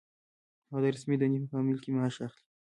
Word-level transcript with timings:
هغه 0.69 0.79
د 0.83 0.85
رسمي 0.95 1.15
دندې 1.17 1.37
په 1.39 1.43
مقابل 1.45 1.77
کې 1.83 1.89
معاش 1.95 2.15
اخلي. 2.25 2.45